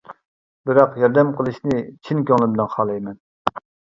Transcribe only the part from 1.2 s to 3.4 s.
قىلىشنى چىن كۆڭلۈمدىن خالايمەن.